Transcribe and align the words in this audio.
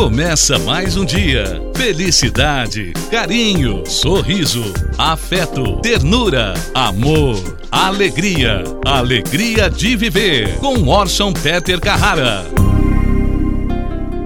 Começa 0.00 0.58
mais 0.58 0.96
um 0.96 1.04
dia. 1.04 1.44
Felicidade, 1.76 2.94
carinho, 3.10 3.84
sorriso, 3.84 4.72
afeto, 4.96 5.76
ternura, 5.82 6.54
amor, 6.74 7.36
alegria. 7.70 8.64
Alegria 8.82 9.68
de 9.68 9.96
viver. 9.96 10.56
Com 10.56 10.88
Orson 10.88 11.34
Peter 11.34 11.78
Carrara. 11.78 12.46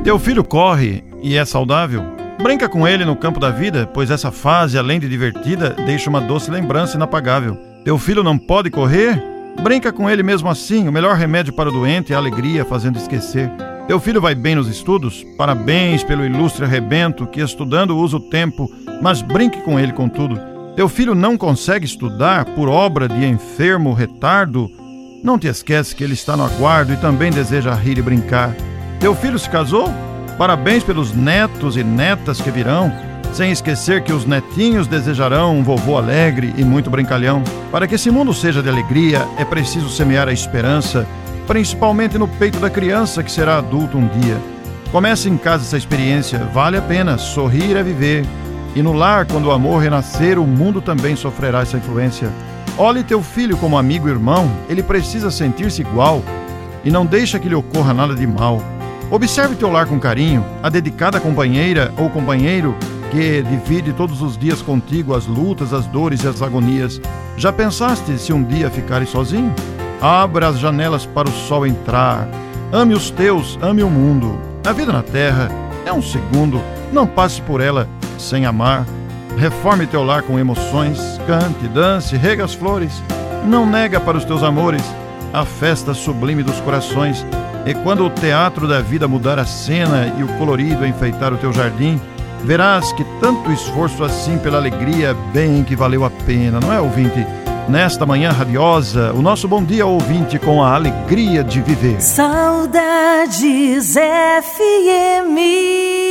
Teu 0.04 0.16
filho 0.16 0.44
corre 0.44 1.02
e 1.20 1.36
é 1.36 1.44
saudável? 1.44 2.04
Brinca 2.40 2.68
com 2.68 2.86
ele 2.86 3.04
no 3.04 3.16
campo 3.16 3.40
da 3.40 3.50
vida, 3.50 3.84
pois 3.92 4.12
essa 4.12 4.30
fase, 4.30 4.78
além 4.78 5.00
de 5.00 5.08
divertida, 5.08 5.70
deixa 5.70 6.08
uma 6.08 6.20
doce 6.20 6.52
lembrança 6.52 6.96
inapagável. 6.96 7.58
Teu 7.84 7.98
filho 7.98 8.22
não 8.22 8.38
pode 8.38 8.70
correr? 8.70 9.20
Brinca 9.60 9.92
com 9.92 10.08
ele 10.08 10.22
mesmo 10.22 10.48
assim. 10.48 10.86
O 10.86 10.92
melhor 10.92 11.16
remédio 11.16 11.52
para 11.52 11.68
o 11.68 11.72
doente 11.72 12.12
é 12.12 12.14
a 12.14 12.18
alegria, 12.20 12.64
fazendo 12.64 12.96
esquecer. 12.96 13.50
Teu 13.86 14.00
filho 14.00 14.18
vai 14.18 14.34
bem 14.34 14.54
nos 14.54 14.66
estudos? 14.66 15.22
Parabéns 15.36 16.02
pelo 16.02 16.24
ilustre 16.24 16.64
arrebento 16.64 17.26
que 17.26 17.42
estudando 17.42 17.98
usa 17.98 18.16
o 18.16 18.20
tempo, 18.20 18.70
mas 19.02 19.20
brinque 19.20 19.60
com 19.60 19.78
ele 19.78 19.92
contudo. 19.92 20.40
Teu 20.74 20.88
filho 20.88 21.14
não 21.14 21.36
consegue 21.36 21.84
estudar 21.84 22.46
por 22.46 22.66
obra 22.66 23.06
de 23.06 23.26
enfermo 23.26 23.92
retardo? 23.92 24.70
Não 25.22 25.38
te 25.38 25.48
esquece 25.48 25.94
que 25.94 26.02
ele 26.02 26.14
está 26.14 26.34
no 26.34 26.44
aguardo 26.44 26.94
e 26.94 26.96
também 26.96 27.30
deseja 27.30 27.74
rir 27.74 27.98
e 27.98 28.02
brincar. 28.02 28.56
Teu 28.98 29.14
filho 29.14 29.38
se 29.38 29.50
casou? 29.50 29.92
Parabéns 30.38 30.82
pelos 30.82 31.12
netos 31.12 31.76
e 31.76 31.84
netas 31.84 32.40
que 32.40 32.50
virão, 32.50 32.90
sem 33.34 33.52
esquecer 33.52 34.02
que 34.02 34.14
os 34.14 34.24
netinhos 34.24 34.86
desejarão 34.86 35.58
um 35.58 35.62
vovô 35.62 35.98
alegre 35.98 36.54
e 36.56 36.64
muito 36.64 36.88
brincalhão. 36.88 37.44
Para 37.70 37.86
que 37.86 37.96
esse 37.96 38.10
mundo 38.10 38.32
seja 38.32 38.62
de 38.62 38.68
alegria, 38.68 39.28
é 39.36 39.44
preciso 39.44 39.90
semear 39.90 40.26
a 40.26 40.32
esperança 40.32 41.06
principalmente 41.46 42.18
no 42.18 42.26
peito 42.26 42.58
da 42.58 42.70
criança 42.70 43.22
que 43.22 43.30
será 43.30 43.58
adulto 43.58 43.98
um 43.98 44.06
dia. 44.06 44.38
Comece 44.90 45.28
em 45.28 45.36
casa 45.36 45.64
essa 45.64 45.76
experiência, 45.76 46.38
vale 46.52 46.76
a 46.76 46.82
pena, 46.82 47.18
sorrir 47.18 47.76
é 47.76 47.82
viver. 47.82 48.24
E 48.74 48.82
no 48.82 48.92
lar, 48.92 49.26
quando 49.26 49.46
o 49.46 49.52
amor 49.52 49.82
renascer, 49.82 50.38
o 50.38 50.46
mundo 50.46 50.80
também 50.80 51.16
sofrerá 51.16 51.62
essa 51.62 51.76
influência. 51.76 52.28
Olhe 52.76 53.04
teu 53.04 53.22
filho 53.22 53.56
como 53.56 53.78
amigo 53.78 54.08
e 54.08 54.10
irmão, 54.10 54.50
ele 54.68 54.82
precisa 54.82 55.30
sentir-se 55.30 55.82
igual 55.82 56.22
e 56.84 56.90
não 56.90 57.06
deixa 57.06 57.38
que 57.38 57.48
lhe 57.48 57.54
ocorra 57.54 57.94
nada 57.94 58.14
de 58.14 58.26
mal. 58.26 58.60
Observe 59.10 59.54
teu 59.54 59.70
lar 59.70 59.86
com 59.86 60.00
carinho, 60.00 60.44
a 60.62 60.68
dedicada 60.68 61.20
companheira 61.20 61.92
ou 61.96 62.10
companheiro 62.10 62.74
que 63.10 63.42
divide 63.42 63.92
todos 63.92 64.20
os 64.20 64.36
dias 64.36 64.60
contigo 64.60 65.14
as 65.14 65.26
lutas, 65.26 65.72
as 65.72 65.86
dores 65.86 66.24
e 66.24 66.26
as 66.26 66.42
agonias. 66.42 67.00
Já 67.36 67.52
pensaste 67.52 68.18
se 68.18 68.32
um 68.32 68.42
dia 68.42 68.68
ficares 68.70 69.08
sozinho? 69.08 69.54
Abra 70.04 70.48
as 70.48 70.58
janelas 70.58 71.06
para 71.06 71.30
o 71.30 71.32
sol 71.32 71.66
entrar. 71.66 72.28
Ame 72.70 72.92
os 72.92 73.08
teus, 73.08 73.58
ame 73.62 73.82
o 73.82 73.88
mundo. 73.88 74.38
A 74.62 74.70
vida 74.70 74.92
na 74.92 75.02
terra 75.02 75.48
é 75.86 75.90
um 75.90 76.02
segundo. 76.02 76.60
Não 76.92 77.06
passe 77.06 77.40
por 77.40 77.58
ela 77.58 77.88
sem 78.18 78.44
amar. 78.44 78.84
Reforme 79.38 79.86
teu 79.86 80.04
lar 80.04 80.22
com 80.22 80.38
emoções. 80.38 81.18
Cante, 81.26 81.66
dance, 81.68 82.18
rega 82.18 82.44
as 82.44 82.52
flores. 82.52 83.02
Não 83.46 83.64
nega 83.64 83.98
para 83.98 84.18
os 84.18 84.26
teus 84.26 84.42
amores 84.42 84.82
a 85.32 85.46
festa 85.46 85.94
sublime 85.94 86.42
dos 86.42 86.60
corações. 86.60 87.24
E 87.64 87.72
quando 87.72 88.04
o 88.04 88.10
teatro 88.10 88.68
da 88.68 88.82
vida 88.82 89.08
mudar 89.08 89.38
a 89.38 89.46
cena 89.46 90.14
e 90.18 90.22
o 90.22 90.28
colorido 90.36 90.84
enfeitar 90.84 91.32
o 91.32 91.38
teu 91.38 91.50
jardim, 91.50 91.98
verás 92.44 92.92
que 92.92 93.04
tanto 93.22 93.50
esforço 93.50 94.04
assim 94.04 94.36
pela 94.36 94.58
alegria 94.58 95.16
bem 95.32 95.64
que 95.64 95.74
valeu 95.74 96.04
a 96.04 96.10
pena, 96.10 96.60
não 96.60 96.70
é, 96.70 96.78
ouvinte? 96.78 97.26
Nesta 97.68 98.04
manhã 98.04 98.30
radiosa, 98.30 99.12
o 99.12 99.22
nosso 99.22 99.48
bom 99.48 99.64
dia 99.64 99.86
ouvinte 99.86 100.38
com 100.38 100.62
a 100.62 100.74
alegria 100.74 101.42
de 101.42 101.60
viver. 101.60 102.00
Saudades 102.00 103.94
FM. 103.94 106.03